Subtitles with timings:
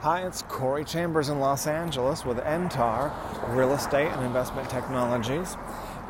[0.00, 3.10] Hi, it's Corey Chambers in Los Angeles with NTAR
[3.56, 5.56] Real Estate and Investment Technologies.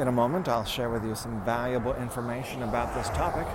[0.00, 3.46] In a moment, I'll share with you some valuable information about this topic.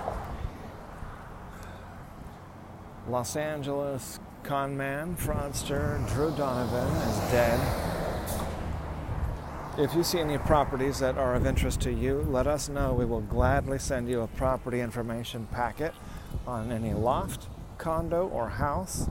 [3.08, 7.60] Los Angeles conman, fraudster Drew Donovan is dead.
[9.76, 12.94] If you see any properties that are of interest to you, let us know.
[12.94, 15.92] We will gladly send you a property information packet
[16.46, 19.10] on any loft, condo, or house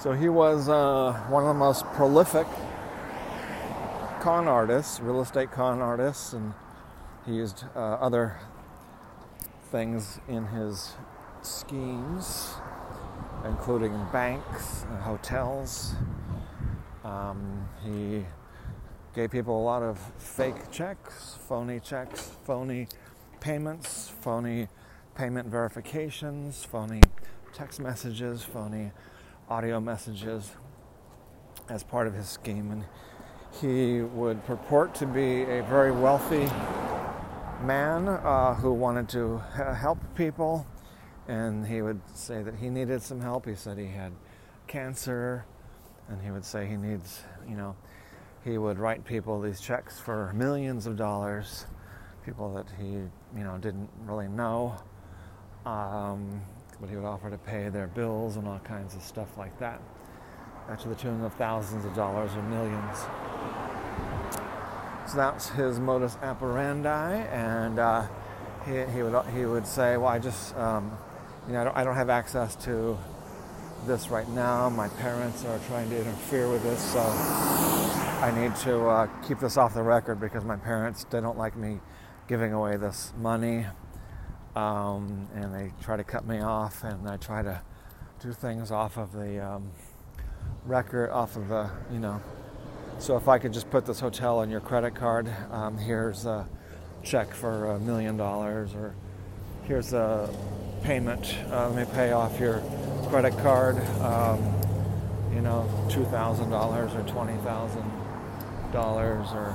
[0.00, 2.46] So he was uh, one of the most prolific
[4.22, 6.54] con artists, real estate con artists, and
[7.26, 8.38] he used uh, other
[9.70, 10.94] things in his
[11.42, 12.54] schemes,
[13.44, 15.92] including banks, and hotels.
[17.04, 18.24] Um, he
[19.14, 22.88] gave people a lot of fake checks, phony checks, phony
[23.40, 24.68] payments, phony
[25.14, 27.02] payment verifications, phony
[27.52, 28.92] text messages, phony
[29.50, 30.52] audio messages
[31.68, 32.70] as part of his scheme.
[32.70, 32.84] And
[33.60, 36.48] he would purport to be a very wealthy
[37.64, 39.38] man uh, who wanted to
[39.76, 40.66] help people.
[41.26, 43.44] And he would say that he needed some help.
[43.44, 44.12] He said he had
[44.68, 45.44] cancer.
[46.08, 47.74] And he would say he needs, you know,
[48.44, 51.66] he would write people these checks for millions of dollars,
[52.24, 54.76] people that he, you know, didn't really know.
[55.66, 56.40] Um,
[56.80, 59.80] but he would offer to pay their bills and all kinds of stuff like that,
[60.80, 62.98] to the tune of thousands of dollars or millions.
[65.10, 68.06] So that's his modus operandi, and uh,
[68.64, 70.96] he, he, would he would say, "Well, I just um,
[71.48, 72.96] you know I don't, I don't have access to
[73.86, 74.68] this right now.
[74.68, 79.56] My parents are trying to interfere with this, so I need to uh, keep this
[79.56, 81.80] off the record because my parents they don't like me
[82.28, 83.66] giving away this money."
[84.56, 87.60] Um, and they try to cut me off, and I try to
[88.20, 89.70] do things off of the um,
[90.66, 92.20] record, off of the, you know.
[92.98, 96.46] So if I could just put this hotel on your credit card, um, here's a
[97.02, 98.94] check for a million dollars, or
[99.64, 100.28] here's a
[100.82, 101.34] payment.
[101.50, 102.62] Uh, let me pay off your
[103.08, 104.42] credit card, um,
[105.32, 107.90] you know, two thousand dollars or twenty thousand
[108.72, 109.54] dollars, or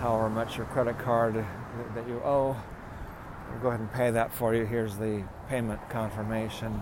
[0.00, 1.34] however much your credit card
[1.94, 2.56] that you owe
[3.50, 4.64] We'll go ahead and pay that for you.
[4.64, 6.72] Here's the payment confirmation,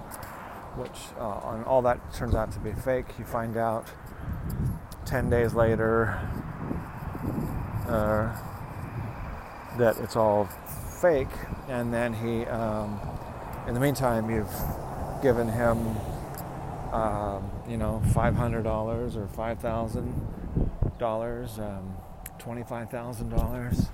[0.76, 3.06] which uh, on all that turns out to be fake.
[3.18, 3.86] You find out
[5.06, 6.18] 10 days later
[7.88, 8.36] uh,
[9.78, 10.46] that it's all
[11.00, 11.28] fake,
[11.68, 12.98] and then he, um,
[13.68, 14.52] in the meantime, you've
[15.22, 15.96] given him,
[16.92, 21.96] um, you know, $500 or $5,000, um,
[22.38, 23.88] $25,000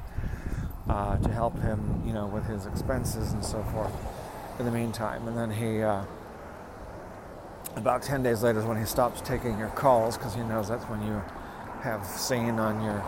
[0.88, 3.92] uh, to help him, you know, with his expenses and so forth
[4.58, 5.26] in the meantime.
[5.28, 6.04] And then he, uh,
[7.76, 10.84] about 10 days later is when he stops taking your calls because he knows that's
[10.84, 11.22] when you
[11.82, 13.02] have seen on your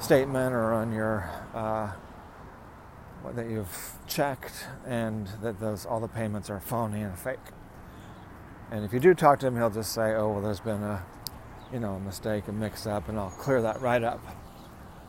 [0.00, 1.90] statement or on your, uh,
[3.34, 7.38] that you've checked and that those all the payments are phony and fake.
[8.70, 11.02] And if you do talk to him, he'll just say, "Oh, well, there's been a,
[11.72, 14.20] you know, a mistake, a mix-up, and I'll clear that right up."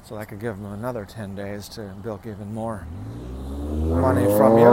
[0.03, 2.87] So I could give them another 10 days to bilk even more
[3.69, 4.65] money from you.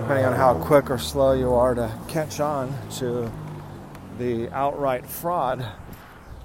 [0.00, 3.30] Depending on how quick or slow you are to catch on to
[4.18, 5.62] the outright fraud,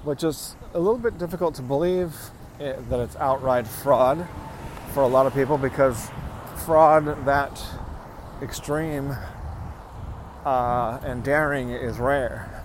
[0.03, 2.13] which is a little bit difficult to believe
[2.59, 4.27] it, that it's outright fraud
[4.93, 6.09] for a lot of people because
[6.65, 7.63] fraud that
[8.41, 9.15] extreme
[10.45, 12.63] uh, and daring is rare.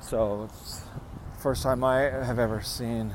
[0.00, 0.82] So it's
[1.42, 3.12] first time I have ever seen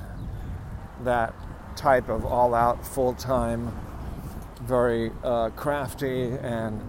[1.06, 1.34] that
[1.78, 3.74] type of all out, full time,
[4.64, 6.82] very uh, crafty and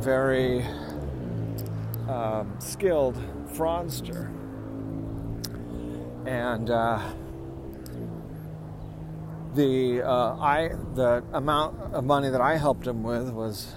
[0.00, 0.62] very
[2.06, 3.16] um, skilled
[3.54, 4.28] fraudster.
[6.26, 7.00] And uh,
[9.54, 13.74] the uh, I the amount of money that I helped him with was,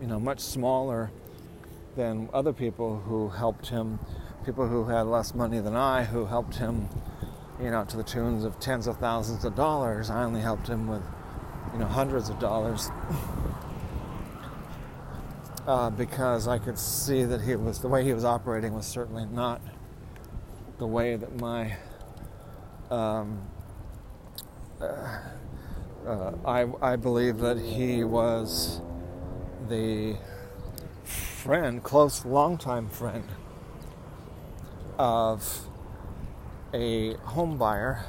[0.00, 1.10] you know, much smaller
[1.96, 3.98] than other people who helped him
[4.44, 6.88] people who had less money than I who helped him,
[7.60, 10.10] you know, to the tunes of tens of thousands of dollars.
[10.10, 11.02] I only helped him with,
[11.72, 12.90] you know, hundreds of dollars.
[15.66, 19.26] uh, because I could see that he was the way he was operating was certainly
[19.26, 19.60] not
[20.78, 21.76] the way that my
[22.90, 23.42] um,
[24.80, 25.20] uh,
[26.06, 28.80] uh, I, I believe that he was
[29.68, 30.16] the
[31.04, 33.24] friend, close, longtime friend
[35.00, 35.66] of
[36.74, 38.04] a home buyer.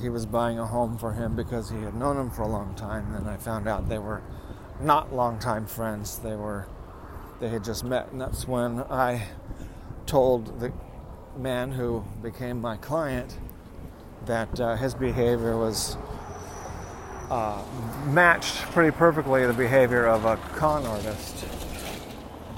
[0.00, 2.74] He was buying a home for him because he had known him for a long
[2.74, 3.14] time.
[3.14, 4.22] And I found out they were
[4.80, 6.18] not longtime friends.
[6.18, 6.66] They were
[7.38, 9.26] they had just met, and that's when I
[10.06, 10.72] told the
[11.36, 13.36] man who became my client
[14.26, 15.96] that uh, his behavior was
[17.30, 17.62] uh,
[18.06, 21.44] matched pretty perfectly the behavior of a con artist.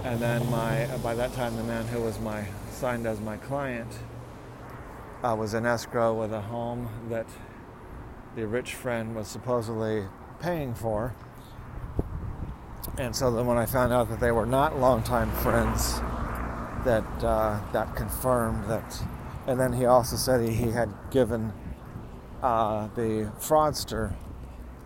[0.05, 3.91] And then my by that time the man who was my signed as my client
[5.23, 7.27] uh, was in escrow with a home that
[8.35, 10.05] the rich friend was supposedly
[10.41, 11.15] paying for.
[12.99, 16.01] And so then when I found out that they were not longtime friends,
[16.85, 19.03] that uh, that confirmed that.
[19.47, 21.53] And then he also said he, he had given
[22.43, 24.15] uh, the fraudster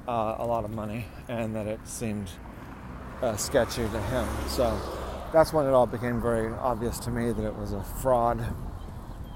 [0.06, 2.28] uh, a lot of money, and that it seemed
[3.22, 4.28] uh, sketchy to him.
[4.46, 4.78] So
[5.32, 8.44] that's when it all became very obvious to me that it was a fraud.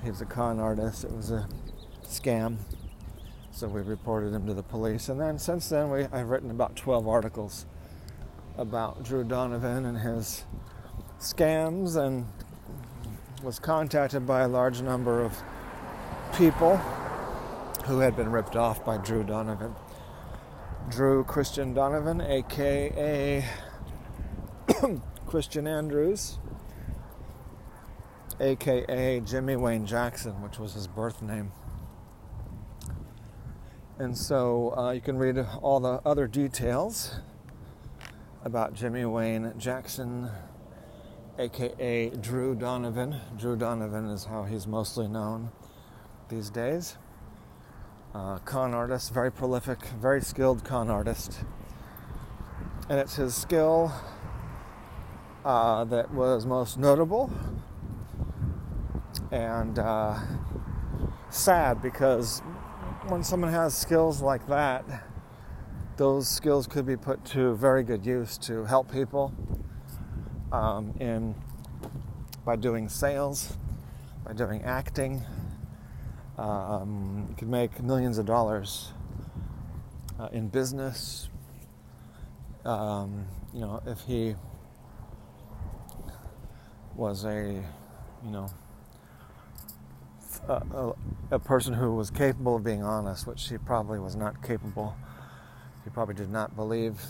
[0.02, 1.04] He was a con artist.
[1.04, 1.46] It was a
[2.04, 2.56] scam.
[3.50, 6.74] So we reported him to the police, and then since then we, I've written about
[6.74, 7.66] 12 articles
[8.56, 10.44] about Drew Donovan and his
[11.20, 12.26] scams, and
[13.42, 15.36] was contacted by a large number of
[16.34, 16.78] people
[17.84, 19.74] who had been ripped off by Drew Donovan.
[20.88, 23.44] Drew Christian Donovan, aka
[25.32, 26.38] Christian Andrews,
[28.38, 31.52] aka Jimmy Wayne Jackson, which was his birth name.
[33.98, 37.20] And so uh, you can read all the other details
[38.44, 40.28] about Jimmy Wayne Jackson,
[41.38, 43.18] aka Drew Donovan.
[43.38, 45.50] Drew Donovan is how he's mostly known
[46.28, 46.98] these days
[48.14, 51.40] uh, con artist, very prolific, very skilled con artist.
[52.90, 53.94] And it's his skill
[55.44, 57.30] uh, that was most notable
[59.30, 60.18] and uh,
[61.30, 62.40] sad because
[63.08, 64.84] when someone has skills like that,
[65.96, 69.32] those skills could be put to very good use to help people
[70.52, 71.34] um, in
[72.44, 73.56] by doing sales,
[74.24, 75.22] by doing acting,
[76.38, 78.92] um, you could make millions of dollars
[80.18, 81.28] uh, in business.
[82.64, 84.34] Um, you know, if he
[86.96, 87.62] was a,
[88.24, 88.50] you know,
[90.48, 90.94] a, a,
[91.32, 94.96] a, person who was capable of being honest, which he probably was not capable.
[95.84, 97.00] He probably did not believe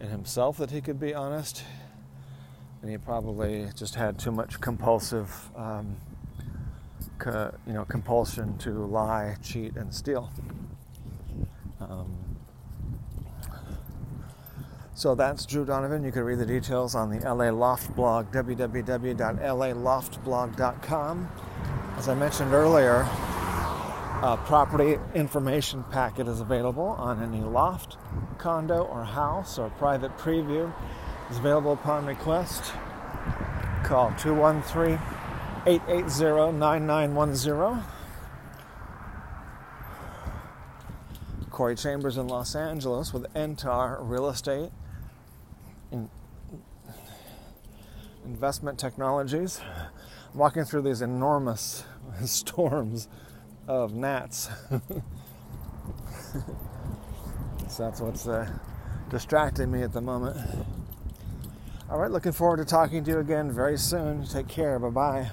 [0.00, 1.64] in himself that he could be honest,
[2.82, 5.50] and he probably just had too much compulsive.
[5.56, 5.96] Um,
[7.20, 10.30] co- you know compulsion to lie, cheat, and steal.
[11.80, 12.29] Um,
[15.00, 16.04] so that's Drew Donovan.
[16.04, 21.28] You can read the details on the LA Loft blog, www.laloftblog.com.
[21.96, 23.08] As I mentioned earlier,
[24.22, 27.96] a property information packet is available on any loft,
[28.36, 30.70] condo, or house or private preview.
[31.30, 32.74] Is available upon request.
[33.84, 34.98] Call 213
[35.64, 37.82] 880 9910.
[41.48, 44.70] Corey Chambers in Los Angeles with Entar Real Estate
[45.90, 46.08] in
[48.24, 49.60] Investment Technologies.
[50.32, 51.84] I'm walking through these enormous
[52.24, 53.08] storms
[53.66, 54.48] of gnats.
[57.68, 58.50] so that's what's uh,
[59.08, 60.36] distracting me at the moment.
[61.90, 64.24] All right, looking forward to talking to you again very soon.
[64.24, 64.78] Take care.
[64.78, 65.30] Bye bye.